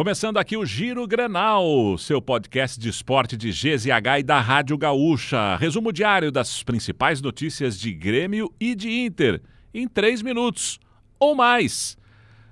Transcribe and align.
Começando 0.00 0.38
aqui 0.38 0.56
o 0.56 0.64
Giro 0.64 1.06
Grenal, 1.06 1.98
seu 1.98 2.22
podcast 2.22 2.80
de 2.80 2.88
esporte 2.88 3.36
de 3.36 3.50
GZH 3.50 4.20
e 4.20 4.22
da 4.22 4.40
Rádio 4.40 4.78
Gaúcha. 4.78 5.56
Resumo 5.56 5.92
diário 5.92 6.32
das 6.32 6.62
principais 6.62 7.20
notícias 7.20 7.78
de 7.78 7.92
Grêmio 7.92 8.50
e 8.58 8.74
de 8.74 8.90
Inter, 8.90 9.42
em 9.74 9.86
três 9.86 10.22
minutos 10.22 10.80
ou 11.18 11.34
mais. 11.34 11.98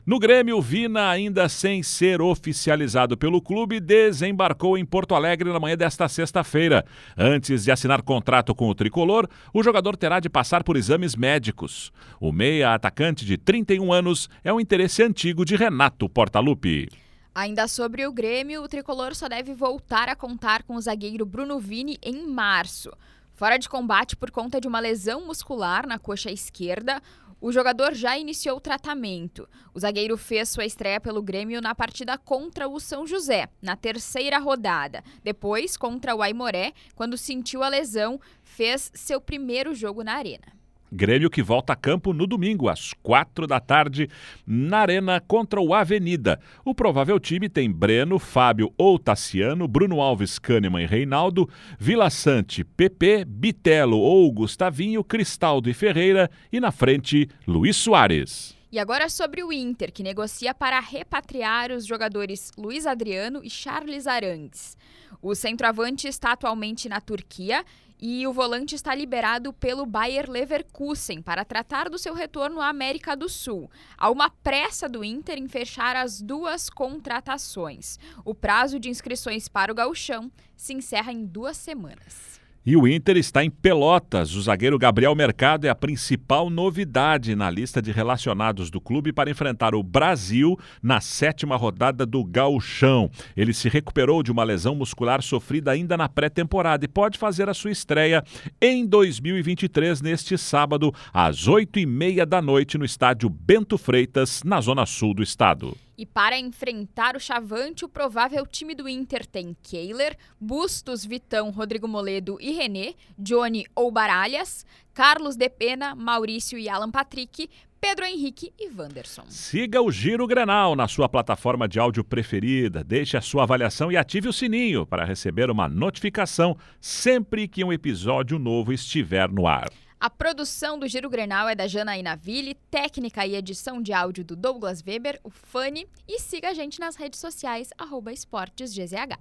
No 0.05 0.19
Grêmio, 0.19 0.61
Vina, 0.61 1.09
ainda 1.09 1.49
sem 1.49 1.83
ser 1.83 2.21
oficializado 2.21 3.17
pelo 3.17 3.41
clube, 3.41 3.81
desembarcou 3.81 4.77
em 4.77 4.85
Porto 4.85 5.15
Alegre 5.15 5.51
na 5.51 5.59
manhã 5.59 5.75
desta 5.75 6.07
sexta-feira. 6.07 6.85
Antes 7.17 7.65
de 7.65 7.71
assinar 7.71 8.03
contrato 8.03 8.55
com 8.55 8.69
o 8.69 8.75
tricolor, 8.75 9.27
o 9.55 9.63
jogador 9.63 9.97
terá 9.97 10.21
de 10.21 10.29
passar 10.29 10.63
por 10.63 10.77
exames 10.77 11.17
médicos. 11.17 11.95
O 12.21 12.31
meia 12.31 12.75
atacante 12.75 13.25
de 13.25 13.39
31 13.39 13.91
anos 13.91 14.29
é 14.45 14.53
um 14.53 14.61
interesse 14.61 15.03
antigo 15.03 15.47
de 15.47 15.57
Renato 15.57 16.11
Portaluppi. 16.11 17.08
Ainda 17.39 17.69
sobre 17.69 18.05
o 18.05 18.13
Grêmio, 18.13 18.65
o 18.65 18.69
tricolor 18.69 19.15
só 19.15 19.29
deve 19.29 19.55
voltar 19.55 20.09
a 20.09 20.17
contar 20.17 20.65
com 20.65 20.75
o 20.75 20.81
zagueiro 20.81 21.25
Bruno 21.25 21.61
Vini 21.61 21.97
em 22.03 22.27
março. 22.27 22.91
Fora 23.33 23.57
de 23.57 23.69
combate 23.69 24.17
por 24.17 24.33
conta 24.33 24.61
de 24.61 24.67
uma 24.67 24.81
lesão 24.81 25.25
muscular 25.25 25.87
na 25.87 26.01
coxa 26.01 26.33
esquerda, 26.33 27.01
o 27.41 27.53
jogador 27.53 27.95
já 27.95 28.19
iniciou 28.19 28.57
o 28.57 28.61
tratamento. 28.61 29.49
O 29.73 29.79
zagueiro 29.79 30.17
fez 30.17 30.49
sua 30.49 30.67
estreia 30.67 31.01
pelo 31.01 31.23
Grêmio 31.23 31.61
na 31.61 31.77
partida 31.77 32.19
contra 32.19 32.69
o 32.69 32.81
São 32.81 33.07
José, 33.07 33.49
na 33.63 33.77
terceira 33.77 34.41
rodada. 34.41 35.05
Depois, 35.23 35.77
contra 35.77 36.17
o 36.17 36.23
Aimoré, 36.23 36.73
quando 36.97 37.17
sentiu 37.17 37.63
a 37.63 37.69
lesão, 37.69 38.21
fez 38.43 38.91
seu 38.93 39.21
primeiro 39.21 39.77
jogo 39.77 40.03
na 40.03 40.15
Arena. 40.15 40.58
Grêmio 40.93 41.31
que 41.31 41.43
volta 41.43 41.73
a 41.73 41.77
campo 41.77 42.13
no 42.13 42.27
domingo, 42.27 42.69
às 42.69 42.93
quatro 43.03 43.47
da 43.47 43.61
tarde, 43.61 44.09
na 44.47 44.79
Arena 44.79 45.21
contra 45.21 45.61
o 45.61 45.75
Avenida. 45.75 46.41
O 46.65 46.75
provável 46.75 47.21
time 47.21 47.49
tem 47.49 47.71
Breno, 47.71 48.19
Fábio 48.19 48.73
ou 48.77 48.99
Tassiano, 48.99 49.69
Bruno 49.69 50.01
Alves, 50.01 50.39
Kahneman 50.39 50.83
e 50.83 50.87
Reinaldo, 50.87 51.49
Vila 51.79 52.11
Sante, 52.11 52.65
PP, 52.65 53.25
Bitelo 53.25 53.99
ou 53.99 54.31
Gustavinho, 54.33 55.05
Cristaldo 55.05 55.71
e 55.71 55.75
Ferreira 55.75 56.31
e 56.53 56.59
na 56.59 56.73
frente, 56.73 57.29
Luiz 57.47 57.77
Soares. 57.77 58.58
E 58.71 58.79
agora 58.79 59.09
sobre 59.09 59.43
o 59.43 59.51
Inter, 59.51 59.91
que 59.91 60.03
negocia 60.03 60.53
para 60.53 60.79
repatriar 60.79 61.73
os 61.73 61.87
jogadores 61.87 62.53
Luiz 62.57 62.87
Adriano 62.87 63.41
e 63.43 63.49
Charles 63.49 64.07
Arangues. 64.07 64.77
O 65.23 65.35
centroavante 65.35 66.07
está 66.07 66.33
atualmente 66.33 66.87
na 66.87 67.01
Turquia 67.01 67.65
e 67.99 68.27
o 68.27 68.33
volante 68.33 68.75
está 68.75 68.95
liberado 68.95 69.55
pelo 69.55 69.87
Bayer 69.87 70.31
Leverkusen 70.31 71.23
para 71.23 71.47
tratar 71.47 71.89
do 71.89 71.99
seu 71.99 72.13
retorno 72.13 72.61
à 72.61 72.69
América 72.69 73.17
do 73.17 73.27
Sul. 73.27 73.71
Há 73.97 74.11
uma 74.11 74.29
pressa 74.29 74.87
do 74.87 75.03
Inter 75.03 75.39
em 75.39 75.49
fechar 75.49 75.97
as 75.97 76.21
duas 76.21 76.69
contratações. 76.69 77.99
O 78.23 78.35
prazo 78.35 78.79
de 78.79 78.91
inscrições 78.91 79.49
para 79.49 79.73
o 79.73 79.75
gauchão 79.75 80.31
se 80.55 80.75
encerra 80.75 81.11
em 81.11 81.25
duas 81.25 81.57
semanas. 81.57 82.39
E 82.69 82.77
o 82.77 82.87
Inter 82.87 83.17
está 83.17 83.43
em 83.43 83.49
Pelotas. 83.49 84.35
O 84.35 84.43
zagueiro 84.43 84.79
Gabriel 84.79 85.15
Mercado 85.15 85.65
é 85.65 85.71
a 85.71 85.75
principal 85.75 86.51
novidade 86.51 87.35
na 87.35 87.49
lista 87.49 87.81
de 87.81 87.91
relacionados 87.91 88.71
do 88.71 88.79
clube 88.79 89.11
para 89.11 89.31
enfrentar 89.31 89.75
o 89.75 89.83
Brasil 89.83 90.55
na 90.83 91.01
sétima 91.01 91.57
rodada 91.57 92.05
do 92.05 92.23
Gauchão. 92.23 93.11
Ele 93.35 93.55
se 93.55 93.71
recuperou 93.71 94.23
de 94.23 94.31
uma 94.31 94.45
lesão 94.45 94.75
muscular 94.75 95.23
sofrida 95.23 95.71
ainda 95.71 95.97
na 95.97 96.11
pré-temporada 96.11 96.85
e 96.85 96.89
pode 96.89 97.17
fazer 97.17 97.49
a 97.49 97.55
sua 97.55 97.71
estreia 97.71 98.23
em 98.61 98.85
2023, 98.85 100.03
neste 100.03 100.37
sábado, 100.37 100.93
às 101.11 101.49
oito 101.49 101.79
e 101.79 101.87
meia 101.87 102.27
da 102.27 102.43
noite, 102.43 102.77
no 102.77 102.85
estádio 102.85 103.31
Bento 103.31 103.79
Freitas, 103.79 104.43
na 104.45 104.61
zona 104.61 104.85
sul 104.85 105.15
do 105.15 105.23
estado. 105.23 105.75
E 105.99 106.07
para 106.07 106.39
enfrentar 106.39 107.17
o 107.17 107.21
Chavante, 107.21 107.85
o 107.85 107.89
provável 107.89 108.47
time 108.47 108.73
do 108.73 108.89
Inter 108.89 109.27
tem 109.27 109.57
Kehler, 109.65 110.17
Bustos, 110.41 111.05
Vitão, 111.05 111.51
Rodrigo 111.51 111.89
Moledo 111.89 112.39
e 112.41 112.53
René, 112.53 112.95
Johnny 113.19 113.67
ou 113.75 113.91
Baralhas, 113.91 114.65
Carlos 114.95 115.35
De 115.35 115.49
Pena, 115.51 115.97
Maurício 115.97 116.57
e 116.57 116.69
Alan 116.69 116.93
Patrick, 116.93 117.51
Pedro 117.81 118.05
Henrique 118.05 118.53
e 118.57 118.69
Wanderson. 118.69 119.25
Siga 119.29 119.83
o 119.83 119.91
Giro 119.91 120.25
Grenal 120.29 120.77
na 120.77 120.87
sua 120.87 121.09
plataforma 121.09 121.67
de 121.67 121.81
áudio 121.81 122.05
preferida, 122.05 122.85
deixe 122.85 123.17
a 123.17 123.21
sua 123.21 123.43
avaliação 123.43 123.91
e 123.91 123.97
ative 123.97 124.29
o 124.29 124.33
sininho 124.33 124.87
para 124.87 125.05
receber 125.05 125.51
uma 125.51 125.69
notificação 125.69 126.57
sempre 126.81 127.49
que 127.49 127.65
um 127.65 127.73
episódio 127.73 128.39
novo 128.39 128.73
estiver 128.73 129.29
no 129.29 129.49
ar. 129.49 129.69
A 130.01 130.09
produção 130.09 130.79
do 130.79 130.87
Giro 130.87 131.11
Grenal 131.11 131.49
é 131.49 131.57
da 131.57 131.67
Janaína 131.67 132.15
Ville, 132.15 132.55
técnica 132.71 133.27
e 133.27 133.35
edição 133.35 133.83
de 133.83 133.93
áudio 133.93 134.25
do 134.25 134.37
Douglas 134.37 134.81
Weber, 134.81 135.19
o 135.25 135.31
Fani, 135.31 135.89
e 136.07 136.21
siga 136.21 136.51
a 136.51 136.55
gente 136.55 136.79
nas 136.79 136.95
redes 136.95 137.19
sociais, 137.19 137.71
arroba 137.77 138.13
esportesgzh. 138.13 139.19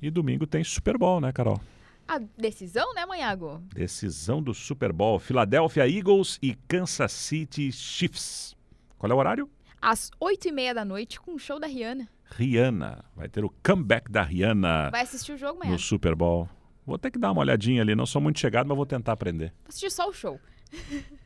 E 0.00 0.08
domingo 0.08 0.46
tem 0.46 0.62
Super 0.62 0.96
Bowl, 0.96 1.20
né, 1.20 1.32
Carol? 1.32 1.60
A 2.06 2.18
decisão, 2.38 2.94
né, 2.94 3.04
Manhago? 3.04 3.60
Decisão 3.74 4.40
do 4.40 4.54
Super 4.54 4.92
Bowl. 4.92 5.18
Philadelphia 5.18 5.88
Eagles 5.88 6.38
e 6.40 6.54
Kansas 6.68 7.10
City 7.10 7.72
Chiefs. 7.72 8.54
Qual 8.96 9.10
é 9.10 9.14
o 9.16 9.18
horário? 9.18 9.50
Às 9.82 10.12
oito 10.20 10.46
e 10.46 10.52
meia 10.52 10.72
da 10.72 10.84
noite, 10.84 11.18
com 11.18 11.34
o 11.34 11.38
show 11.40 11.58
da 11.58 11.66
Rihanna. 11.66 12.08
Rihanna. 12.36 13.04
Vai 13.16 13.28
ter 13.28 13.44
o 13.44 13.52
comeback 13.64 14.08
da 14.12 14.22
Rihanna. 14.22 14.90
Vai 14.90 15.00
assistir 15.00 15.32
o 15.32 15.36
jogo, 15.36 15.58
Manhago? 15.58 15.72
No 15.72 15.78
Super 15.80 16.14
Bowl. 16.14 16.48
Vou 16.86 16.98
ter 16.98 17.10
que 17.10 17.18
dar 17.18 17.32
uma 17.32 17.40
olhadinha 17.40 17.82
ali. 17.82 17.94
Não 17.94 18.06
sou 18.06 18.20
muito 18.20 18.38
chegado, 18.38 18.66
mas 18.66 18.76
vou 18.76 18.86
tentar 18.86 19.12
aprender. 19.12 19.52
Vou 19.62 19.68
assistir 19.68 19.90
só 19.90 20.08
o 20.08 20.12
show. 20.12 20.38